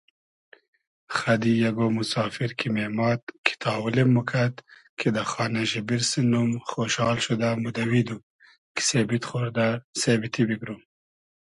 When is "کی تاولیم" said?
3.45-4.09